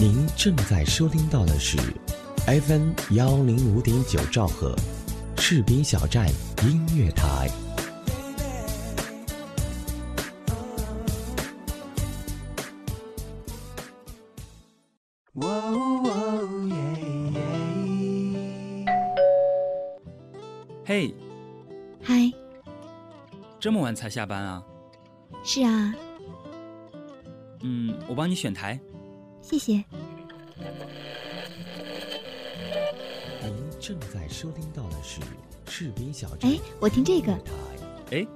[0.00, 1.76] 您正在收听到的是
[2.46, 4.76] FM 幺零五点九兆赫，
[5.34, 6.28] 赤兵小站
[6.62, 7.50] 音乐台。
[20.84, 21.12] 嘿，
[22.00, 22.32] 嗨，
[23.58, 24.62] 这么晚才下班啊？
[25.42, 25.92] 是啊，
[27.62, 28.78] 嗯，我帮你选台。
[29.48, 29.82] 谢谢。
[33.42, 35.22] 您正在收听到的是
[35.66, 36.50] 士兵小站。
[36.50, 37.32] 哎，我听这个。
[38.10, 38.26] 哎，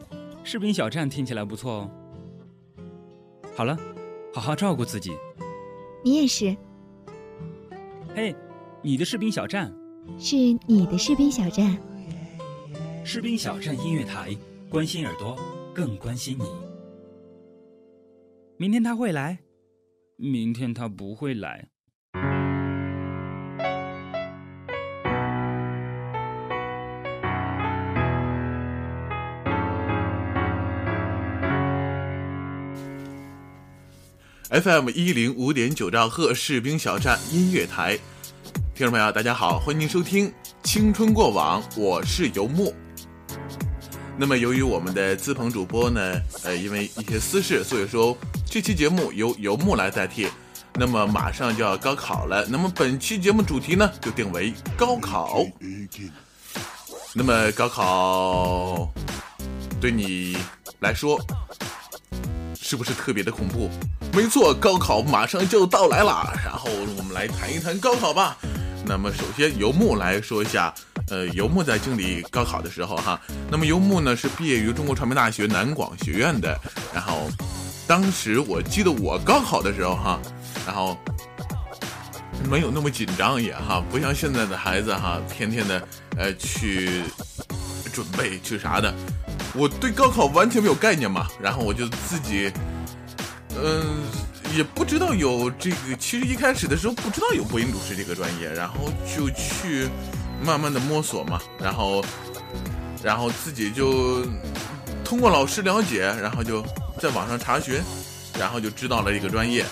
[0.42, 1.90] 士兵小站听起来不错哦。
[3.54, 3.78] 好了，
[4.32, 5.12] 好好照顾自己。
[6.02, 6.56] 你也是。
[8.16, 8.34] 嘿，
[8.80, 9.70] 你的士兵小站。
[10.18, 10.34] 是
[10.66, 11.78] 你的士兵小站。
[13.04, 14.34] 士兵小站音乐台，
[14.70, 15.38] 关心耳朵，
[15.74, 16.46] 更关心你。
[18.56, 19.38] 明天他会来，
[20.24, 21.66] 明天他不会来。
[34.50, 37.96] FM 一零五点九兆赫士兵小站音乐台，
[38.76, 40.28] 听众朋友，大家好，欢迎收听
[40.62, 42.72] 《青春过往》，我是游牧。
[44.16, 46.00] 那么，由于我们的资鹏主播呢，
[46.44, 48.16] 呃，因为一些私事，所以说
[48.52, 50.28] 这期节目由游牧来代替。
[50.74, 55.42] 那么马上就要高考了，那么本期节目主题呢，就定为高考。
[57.14, 58.92] 那么高考
[59.80, 60.36] 对你
[60.80, 61.18] 来说
[62.60, 63.70] 是不是特别的恐怖？
[64.12, 66.68] 没错，高考马上就到来了，然后
[66.98, 68.36] 我们来谈一谈高考吧。
[68.84, 70.74] 那么首先，游牧来说一下。
[71.08, 73.18] 呃，游牧在经历高考的时候哈，
[73.50, 76.58] 那么游牧呢是毕业于中国传媒大学南广学院的，
[76.92, 77.28] 然后
[77.92, 80.18] 当时我记得我高考的时候哈，
[80.66, 80.96] 然后
[82.48, 85.86] 没有那么紧张也哈，不像现在的孩子哈，天天的
[86.16, 87.02] 呃去
[87.92, 88.94] 准备去啥的，
[89.54, 92.50] 我对高考完全没有概念嘛，然后我就自己
[93.62, 93.84] 嗯
[94.56, 99.86] 也不知道有这个，其实一开始的时候不知道有播音主持这个专业，然后就去。
[100.42, 102.04] 慢慢的摸索嘛，然后，
[103.00, 104.26] 然后自己就
[105.04, 106.64] 通过老师了解，然后就
[107.02, 107.82] 在网上查询，
[108.38, 109.66] 然后就知道了这个专业。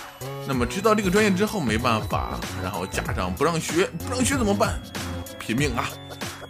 [0.45, 4.77] 那么知道这个专业之后没办法，然后家长不让学，不让学怎么办？
[5.39, 5.89] 拼命啊！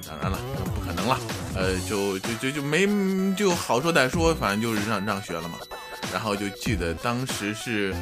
[0.08, 0.40] 当然了，
[0.74, 1.20] 不可能了，
[1.56, 2.88] 呃，就就就就没
[3.36, 5.60] 就好说歹说，反正就是让让学了嘛。
[6.12, 7.96] 然后就记得当时是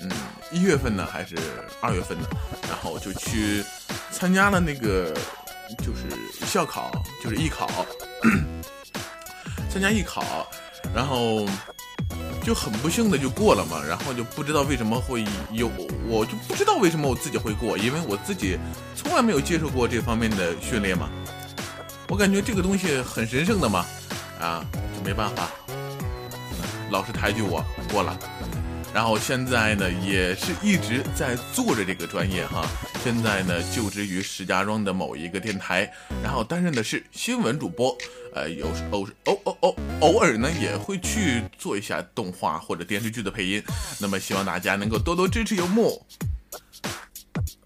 [0.00, 0.10] 嗯
[0.52, 1.36] 一月份呢还是
[1.80, 2.28] 二月份呢，
[2.68, 3.64] 然后就去
[4.10, 5.16] 参加了那个。
[5.78, 6.92] 就是校考，
[7.24, 7.68] 就是艺考，
[9.68, 10.46] 参加艺考，
[10.94, 11.44] 然后
[12.46, 15.68] 就很不幸的就过了嘛，然后就不知道为什么会有，
[16.06, 18.56] 我就不知道为什么我自己会过，因为我自己
[18.94, 21.10] 从来没有接受过这方面的训练嘛，
[22.08, 23.84] 我感觉这个东西很神圣的嘛，
[24.40, 24.64] 啊，
[24.96, 25.50] 就没办法，
[26.88, 28.16] 老师抬举我过了。
[28.96, 32.66] 然后现在呢，也是一直在做着这个专业哈。
[33.04, 35.92] 现在呢，就职于石家庄的某一个电台，
[36.22, 37.94] 然后担任的是新闻主播。
[38.32, 43.62] 呃，有时偶偶偶偶偶尔呢，也会去做一下动画或者电视剧的配音。
[44.00, 46.02] 那么，希望大家能够多多支持游牧。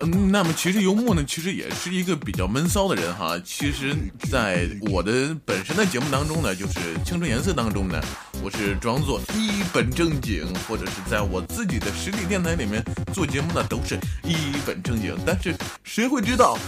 [0.01, 3.41] 嗯，那么其实游牧呢，其实也是一个比较闷骚的人哈。
[3.45, 3.95] 其实，
[4.29, 8.03] 在我的本身的节目当中呢，就是《青春颜色》当中呢，
[8.43, 15.15] 我是装作一本正经，或者是在我自己的实体电台里面做节目呢，都是一本正经。
[15.27, 16.59] 但是谁会知道，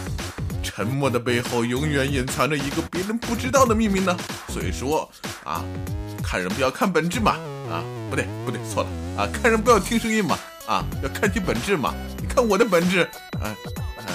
[0.62, 4.14] 沉默的背后永远隐藏着一个别人不知道的秘密呢？
[4.48, 5.10] 所以说
[5.44, 5.64] 啊，
[6.22, 7.32] 看人不要看本质嘛，
[7.70, 10.38] 啊，不对不对，错了啊，看人不要听声音嘛。
[10.66, 11.92] 啊，要看其本质嘛？
[12.20, 13.02] 你看我的本质，
[13.42, 13.52] 哎，
[13.96, 14.14] 呃，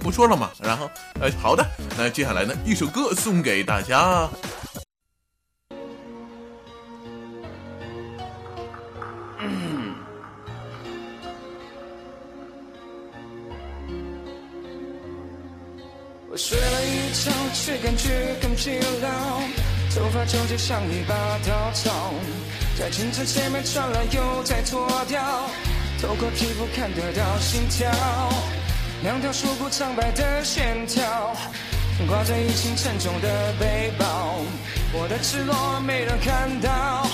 [0.00, 0.50] 不说了嘛。
[0.58, 0.90] 然后，
[1.20, 1.62] 呃，好的，
[1.98, 4.26] 那接下来呢，一首歌送给大家。
[16.30, 19.08] 我睡了一觉，却感觉更疲劳，
[19.94, 21.14] 头发纠结像一把
[21.46, 22.14] 稻草，
[22.78, 25.22] 在镜子前面转了又再脱掉。
[26.00, 27.90] 透过皮肤看得到心跳，
[29.02, 31.36] 两条束骨苍白的线条，
[32.08, 34.40] 挂着一轻沉重的背包。
[34.94, 37.06] 我的赤裸没人看到，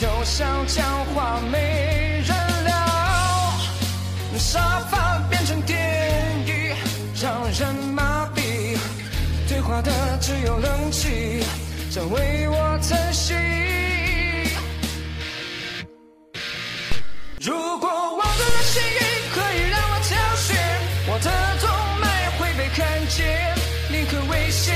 [0.00, 2.74] 就像讲话没人聊，
[4.36, 5.78] 沙发变成电
[6.46, 6.74] 影，
[7.22, 8.76] 让人麻痹。
[9.48, 11.44] 对话的只有冷气，
[11.92, 13.34] 在为我叹息。
[17.40, 18.98] 如果我的幸运
[19.32, 20.56] 可以让我挑选，
[21.06, 21.30] 我的
[21.60, 21.70] 动
[22.00, 23.54] 脉会被看见。
[23.88, 24.74] 宁可危险，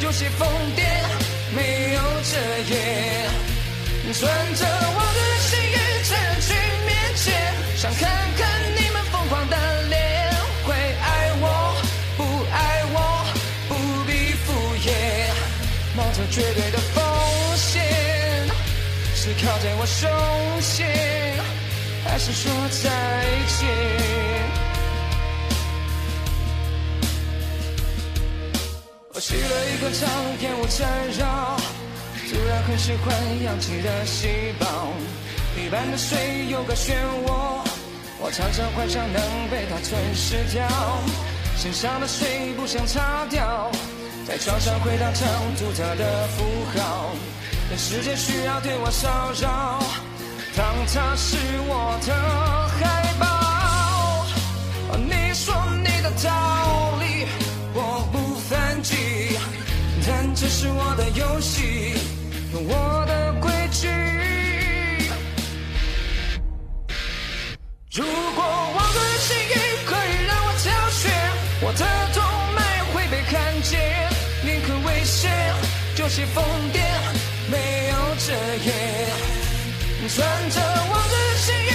[0.00, 0.84] 有些疯癫，
[1.56, 2.38] 没有遮
[2.72, 3.53] 掩。
[4.12, 5.76] 存着我的心意，
[6.08, 6.54] 在人群
[6.86, 7.32] 面前，
[7.76, 8.02] 想看
[8.36, 8.42] 看
[8.76, 9.56] 你们疯狂的
[9.88, 10.30] 脸，
[10.64, 11.44] 会爱我，
[12.16, 12.22] 不
[12.52, 12.96] 爱我，
[13.68, 13.74] 不
[14.04, 14.52] 必敷
[14.86, 14.92] 衍，
[15.96, 17.02] 冒着绝对的风
[17.56, 17.82] 险，
[19.16, 20.08] 是靠在我胸
[20.60, 20.86] 前，
[22.04, 22.52] 还是说
[22.82, 22.90] 再
[23.48, 23.68] 见？
[29.14, 30.08] 我去了一个场，
[30.40, 31.56] 烟我缠绕，
[32.62, 34.28] 很喜欢氧气的细
[34.58, 34.66] 胞。
[35.56, 36.94] 一般的水有个漩
[37.26, 37.60] 涡，
[38.20, 40.66] 我常常幻想能被它吞噬掉。
[41.56, 43.70] 身上的水不想擦掉，
[44.26, 46.44] 在床上回荡成独特的符
[46.76, 47.10] 号。
[47.70, 49.08] 但世界需要对我骚
[49.40, 49.80] 扰，
[50.56, 51.36] 当它是
[51.66, 52.12] 我的
[52.78, 53.24] 海报。
[54.98, 57.26] 你说你的道理，
[57.72, 59.38] 我不反击，
[60.06, 61.94] 但这是我的游戏，
[62.60, 63.88] 我的规矩。
[67.92, 68.04] 如
[68.34, 69.54] 果我的记忆
[69.84, 69.96] 可以
[70.26, 71.02] 让我挑选，
[71.60, 71.82] 我的
[72.14, 72.22] 动
[72.54, 72.58] 脉
[72.92, 73.72] 会被看见，
[74.44, 75.30] 宁可危险，
[75.94, 76.78] 就些疯癫，
[77.50, 78.32] 没有遮
[78.64, 78.72] 掩。
[80.08, 81.73] 穿着我的心意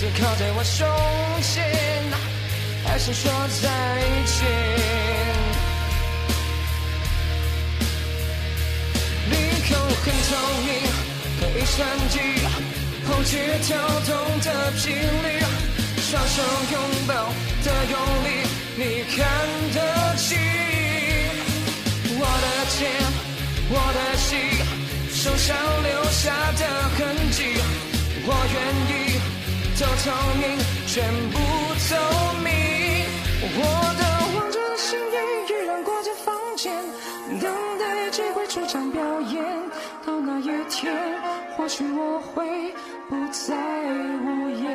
[0.00, 0.86] 是靠在我胸
[1.42, 1.60] 前，
[2.86, 3.28] 还是说
[3.60, 3.68] 再
[4.26, 4.46] 见？
[9.28, 9.34] 你
[9.66, 9.74] 口
[10.04, 10.30] 很透
[10.62, 10.70] 明，
[11.40, 12.14] 可以算计。
[13.08, 13.74] 后却跳
[14.06, 15.42] 动的频率，
[16.00, 16.36] 双手
[16.70, 16.78] 拥
[17.08, 17.12] 抱
[17.64, 18.46] 的用力，
[18.76, 19.18] 你看
[19.74, 20.38] 得清
[22.20, 22.86] 我的肩，
[23.68, 24.38] 我的心，
[25.12, 26.62] 手上留下的
[26.94, 26.98] 痕
[27.32, 27.42] 迹，
[28.24, 28.56] 我愿
[28.94, 29.07] 意
[29.80, 30.10] 都透
[30.40, 30.58] 明，
[30.88, 31.38] 全部
[31.88, 31.94] 透
[32.42, 32.50] 明。
[33.54, 33.62] 我
[33.96, 34.02] 的
[34.34, 35.14] 王者心意
[35.48, 36.74] 依然挂在房间，
[37.40, 39.44] 等待机会出场表演。
[40.04, 40.92] 到那一天，
[41.56, 42.74] 或许我会
[43.08, 43.54] 不再
[44.24, 44.66] 无言。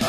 [0.00, 0.04] 啊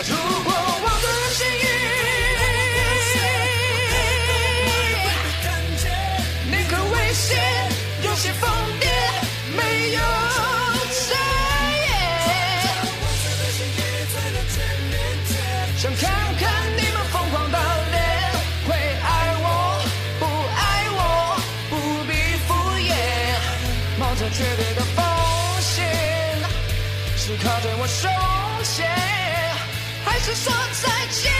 [27.96, 28.86] 靠在我胸前，
[30.04, 30.52] 还是说
[30.82, 31.32] 再见？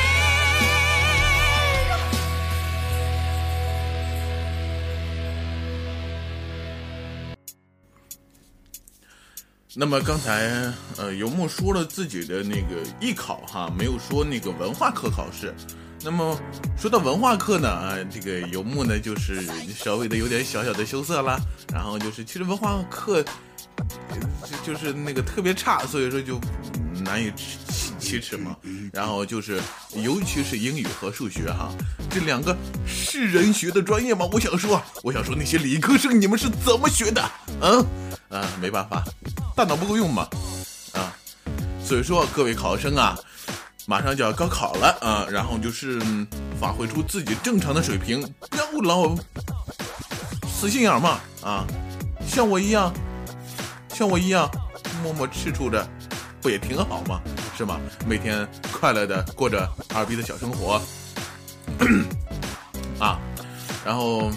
[9.78, 15.54] 那么刚才呃游牧说了自己的那个艺考哈，没有说那个文化课考试。
[16.02, 16.40] 那么
[16.78, 19.42] 说到文化课呢，啊，这个游牧呢就是
[19.74, 21.38] 稍微的有点小小的羞涩啦。
[21.74, 23.26] 然后就是其实文化课
[24.64, 26.40] 就就是那个特别差，所以说就
[27.04, 28.56] 难以启启齿嘛。
[28.94, 29.62] 然后就是
[29.96, 31.70] 尤其是英语和数学哈，
[32.10, 32.56] 这两个
[32.88, 34.28] 是人学的专业吗？
[34.32, 37.32] 我想说，我想说那些理科生你们是怎么学的？
[37.62, 37.86] 嗯
[38.30, 39.04] 啊，没办法。
[39.56, 40.28] 大脑不够用嘛，
[40.94, 41.16] 啊，
[41.84, 43.18] 所以说各位考生啊，
[43.86, 46.02] 马上就要高考了啊，然后就是
[46.60, 49.16] 发挥出自己正常的水平，不要老
[50.48, 51.66] 死心眼嘛啊，
[52.28, 52.94] 像我一样，
[53.96, 54.52] 像我一样
[55.02, 55.88] 默默吃醋着，
[56.42, 57.22] 不也挺好吗？
[57.58, 57.80] 是吗？
[58.06, 60.82] 每天快乐的过着二逼的小生活，
[63.00, 63.18] 啊，
[63.86, 64.30] 然后。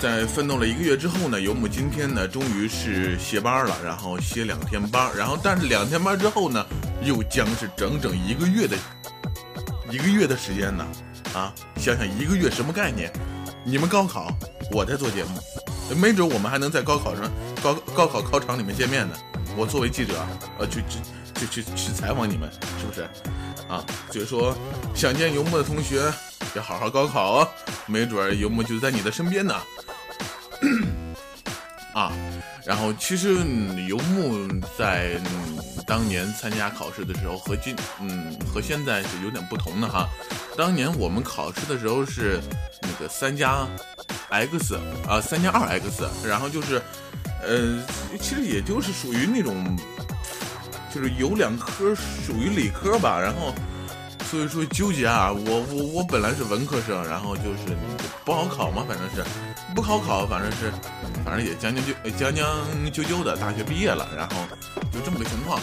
[0.00, 6.64] 在奋斗了一个月之后呢，游牧今天呢终于是歇班了，然后歇两天班，然后但是两天班之后呢，
[7.02, 8.76] 又将是整整一个月的
[9.90, 10.86] 一个月的时间呢，
[11.34, 13.12] 啊，想想一个月什么概念？
[13.64, 14.32] 你们高考，
[14.70, 17.28] 我在做节目，没准我们还能在高考上
[17.62, 19.16] 高高考考场里面见面的。
[19.56, 20.14] 我作为记者，
[20.58, 23.02] 呃，去去去去去采访你们，是不是？
[23.68, 24.56] 啊，所以说
[24.94, 26.02] 想见游牧的同学
[26.54, 27.48] 要好好高考哦，
[27.86, 29.54] 没准儿游牧就在你的身边呢。
[31.94, 32.12] 啊，
[32.64, 33.34] 然后其实
[33.88, 34.46] 游牧
[34.78, 40.08] 在嗯当年参加考试的时候和今嗯和现在是有点不同的哈。
[40.56, 42.40] 当年我们考试的时候是
[42.82, 43.66] 那个三加
[44.28, 44.76] x
[45.08, 46.80] 啊三加二 x，然后就是
[47.48, 47.82] 呃
[48.20, 49.76] 其实也就是属于那种
[50.94, 53.54] 就是有两科属于理科吧，然后
[54.24, 57.76] 所以说纠结啊，我我我本来是文科生，然后就是
[58.24, 59.24] 不好考嘛，反正是
[59.74, 60.72] 不好考，反正是
[61.24, 64.36] 反正也将将就将将就就的大学毕业了，然后
[64.92, 65.60] 就这么个情况。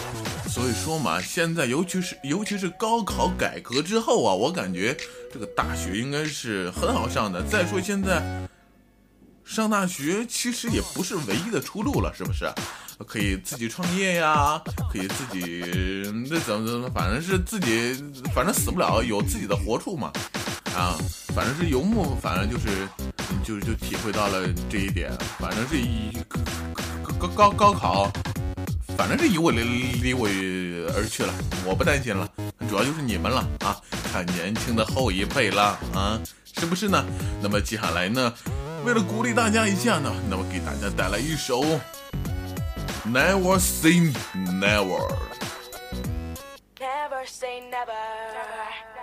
[0.47, 4.95] 所以说嘛，现在尤其是尤其是高考改革之后啊，我感觉
[5.33, 7.43] 这个大学应该是很好上的。
[7.43, 8.23] 再说现在
[9.45, 12.51] 上大学其实也不是唯一的出路了，是不是？
[13.07, 14.61] 可以自己创业呀，
[14.91, 15.61] 可以自己
[16.29, 20.11] 那怎么怎么，反正是自己，反正死不了，有自己的活处嘛。
[20.75, 20.97] 啊，
[21.33, 22.87] 反正是游牧，反正就是
[23.43, 25.11] 就就体会到了这一点。
[25.39, 26.11] 反正是一
[27.17, 28.11] 高高高考。
[28.97, 30.25] 反正是离我离离我
[30.95, 31.33] 而去了，
[31.65, 32.25] 我不担心了，
[32.69, 33.75] 主要就是你们了啊！
[34.09, 36.17] 看年轻的后一辈了啊，
[36.57, 37.03] 是不是呢？
[37.41, 38.33] 那么接下来呢，
[38.85, 41.61] 为了鼓励大家一下呢，那么给大家带来一首
[43.03, 44.99] 《Never Say Never》。
[46.79, 48.94] Never say never.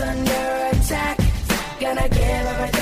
[0.00, 1.18] Under attack.
[1.80, 2.77] Gonna give everything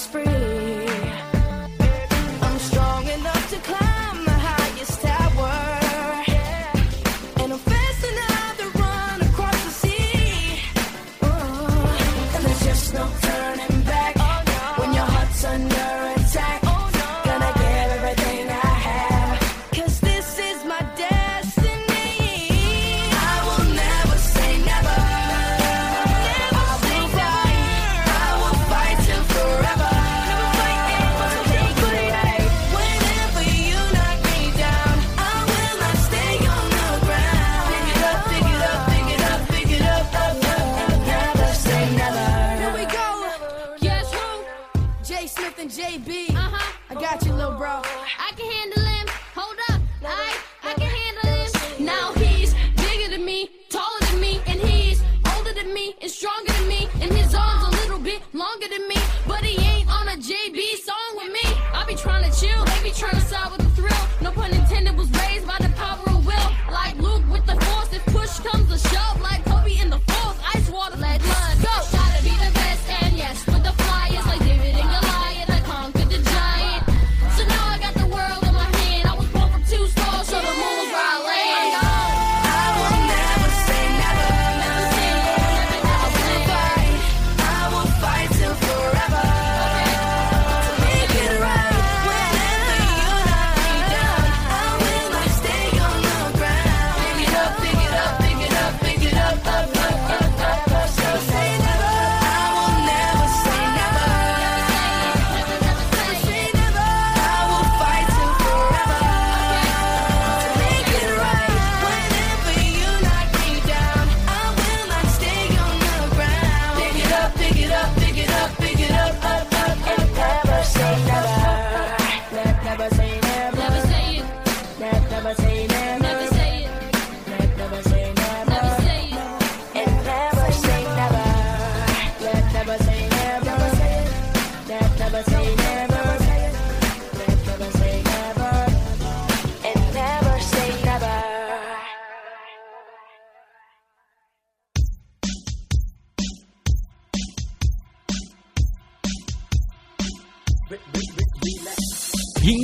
[0.00, 0.59] was free.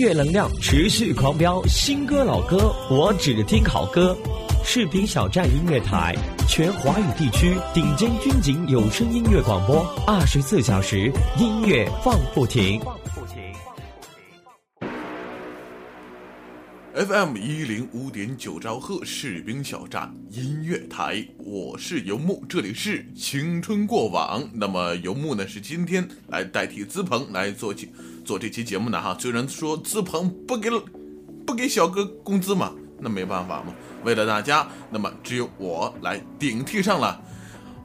[0.06, 4.16] 乐能量持续狂飙，新歌老歌我只听好歌。
[4.64, 6.14] 视频小站音乐台，
[6.48, 12.80] 全华语地区顶尖军警有声音乐广播，二十四小时音乐放不停。
[16.96, 24.42] FM 一零五点九兆赫士兵小站音乐台，我是游牧，这里是青春过往。
[24.54, 27.90] 那么游牧呢是今天来代替资鹏来做起
[28.24, 29.14] 做这期节目的哈。
[29.20, 30.70] 虽然说资鹏不给
[31.44, 37.22] 不给小哥工资嘛，那没办法嘛，为了大家，那么只有我来顶替上了。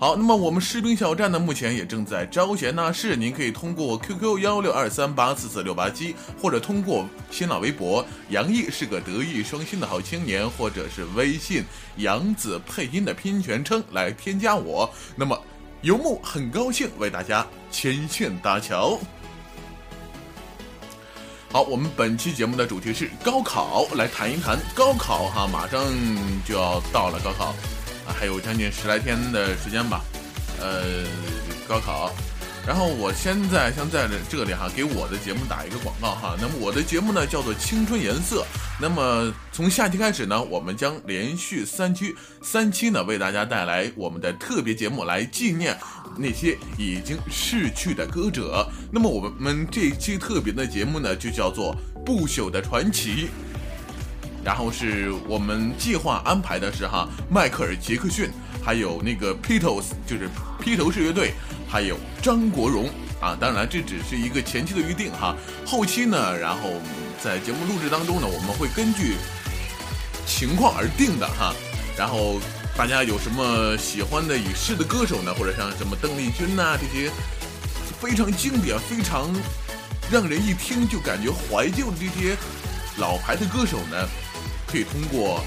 [0.01, 11.63] 好，那么我们士兵小站呢，目前也正在招贤纳士，您可以通过 QQ 幺六二三八四四六八七，或者通过新浪微博“杨毅是个德艺双馨的好青年”，或者是微信
[11.97, 14.91] “杨子配音”的拼音全称来添加我。
[15.15, 15.39] 那么
[15.81, 18.99] 游牧很高兴为大家牵线搭桥。
[21.51, 25.85] 好，我们本期节目的主题是高考，来谈一谈高考哈，马上
[26.43, 27.53] 就要到了高考，
[28.11, 30.01] 还有将近十来天的时间吧，
[30.59, 31.05] 呃，
[31.67, 32.11] 高考。
[32.67, 36.37] 然后我现在想在这里哈，给我的节目打一个广告哈。
[36.39, 38.41] 那么我的节目呢叫做《青春颜色》，
[38.79, 45.75] 那么从下期开始呢，我们将连续三期三期呢为大家带来我们的特别节目，来纪念
[46.15, 48.63] 那些已经逝去的歌者。
[48.91, 51.75] 那么我们这一期特别的节目呢，就叫做
[52.05, 53.27] 《不朽的传奇》。
[54.43, 58.29] 然后是我们计划安排的是哈，迈克尔·杰克逊，
[58.63, 60.27] 还有那个披头就是
[60.59, 61.33] 披头士乐队，
[61.69, 62.89] 还有张国荣
[63.21, 63.37] 啊。
[63.39, 66.71] 当然，这只是一个前期的预定哈，后期呢，然后
[67.23, 69.15] 在节目录制当中呢，我们会根据
[70.25, 71.53] 情况而定的哈。
[71.95, 72.39] 然后
[72.75, 75.31] 大家有什么喜欢的已逝的歌手呢？
[75.33, 77.11] 或者像什么邓丽君呐、这些
[77.99, 79.29] 非常经典、非常
[80.09, 82.35] 让人一听就感觉怀旧的这些
[82.97, 84.07] 老牌的歌手呢？
[84.71, 85.43] 可以通过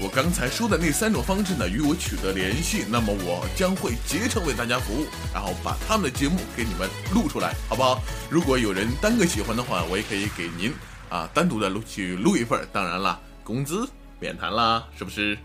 [0.00, 2.84] 我刚才说的那三种方式呢，与我取得联系。
[2.88, 8.00] 那么我将会竭诚为大家服务，然后把他们的节目给你们录出来，好不好？
[8.30, 10.72] 如果有人单个喜欢的话，我也可以给您
[11.08, 12.66] 啊单独的录去录一份。
[12.72, 15.36] 当然了，工资免谈啦，是不是？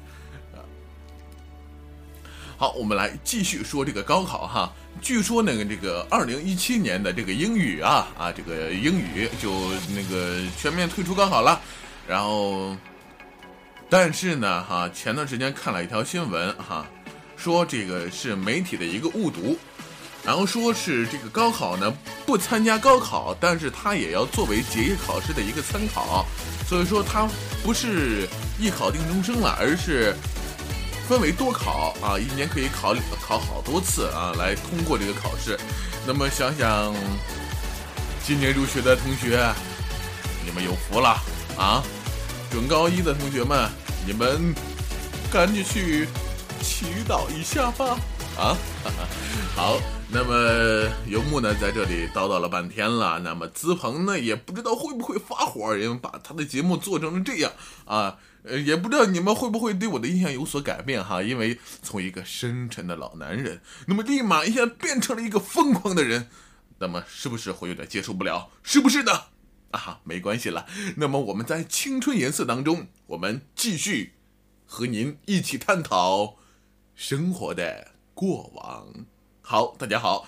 [2.59, 4.73] 好，我们来继续说这个高考哈。
[4.99, 11.61] 据说那个这个二零一七年的这个英语啊啊，这个英语就那个全面退出高考了。
[12.07, 12.75] 然后，
[13.89, 16.85] 但是呢，哈，前段时间看了一条新闻，哈，
[17.35, 19.57] 说这个是媒体的一个误读，
[20.23, 21.93] 然后说是这个高考呢
[22.25, 26.25] 不参加高考，但是它也要作为结业考试的一个参考，
[26.65, 27.27] 所以说它
[27.61, 28.25] 不是
[28.57, 30.15] 一考定终生了，而是
[31.09, 35.59] 分为多考啊，一年可以考考好多次啊，来通过这个考试。
[36.05, 36.95] 那么想想，
[38.23, 39.45] 今年入学的同学，
[40.45, 41.21] 你们有福了
[41.57, 41.83] 啊！
[42.49, 43.69] 准高一的同学们，
[44.05, 44.53] 你们
[45.31, 46.07] 赶紧去
[46.61, 47.97] 祈祷一下吧！
[48.37, 48.55] 啊，
[49.55, 49.79] 好，
[50.09, 57.51] 那么游牧呢在这里叨叨了半天了，那么资鹏呢也不知道会不会发火，因为把他的节目做成了这样
[57.85, 66.29] 啊，呃，也不知道你们会不会对我的印象有所改变哈，因为从一个深沉的老男人，那么立马一下变成了一个疯狂的人，
[66.79, 68.49] 那么是不是会有点接受不了？
[68.63, 69.11] 是不是呢？
[69.71, 70.65] 啊，没关系了。
[70.95, 74.13] 那么我们在青春颜色当中，我们继续
[74.65, 76.37] 和您一起探讨
[76.95, 79.05] 生活的过往。
[79.41, 80.27] 好，大家好，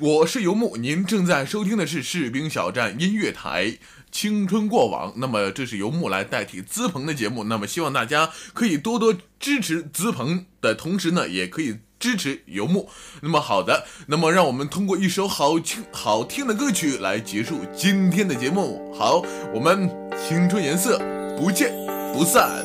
[0.00, 3.66] 我是游牧，您正在收听的是士兵小站音乐台
[4.10, 5.12] 《青春过往》。
[5.16, 11.80] 那么这是游牧来代替资鹏的节目，那么希望大家可以多多支持资鹏的同时呢，也可以。
[12.04, 12.86] 支持游牧，
[13.22, 18.94] 那么好的，那么让我们通过一首好听好听的歌曲来结束今天的节目。
[18.94, 19.22] 好，
[19.54, 19.88] 我们
[20.28, 20.98] 青春颜色
[21.38, 21.72] 不见
[22.12, 22.62] 不散。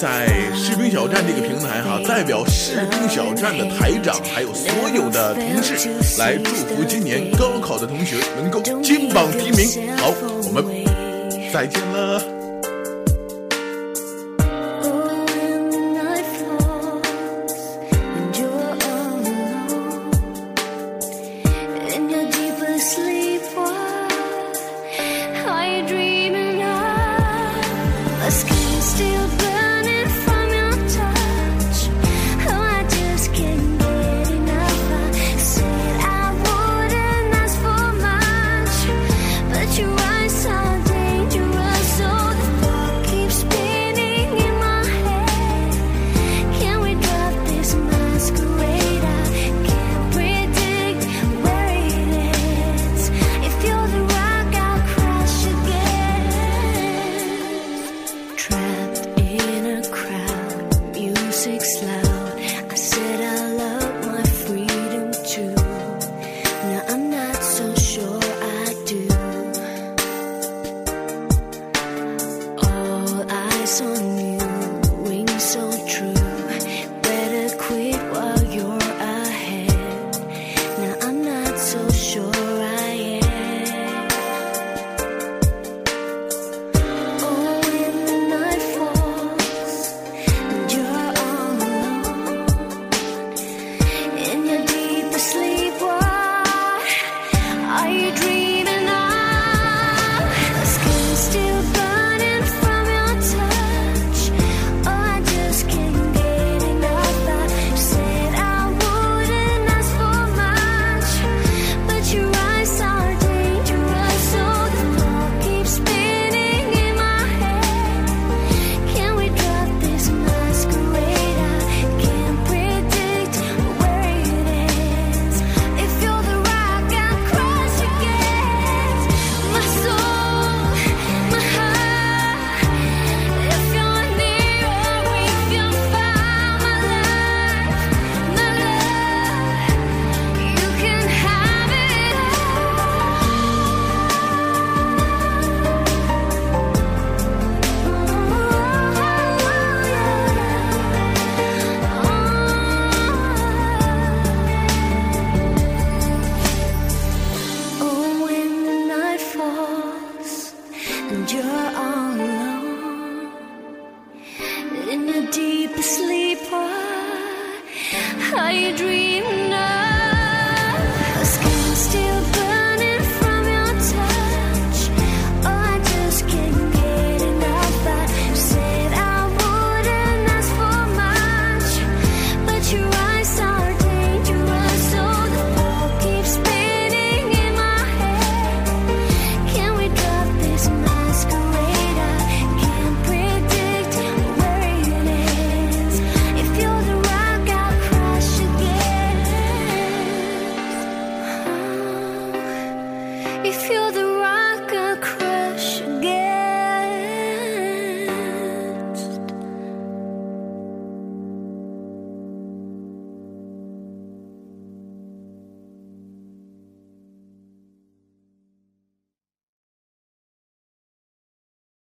[0.00, 9.96] 在士兵小站这个平台哈，代表士兵小站的台长还有所有的同事来祝福今年高考的同学能够金榜题名。
[9.96, 10.12] 好，
[10.44, 10.64] 我们
[11.52, 12.33] 再见了。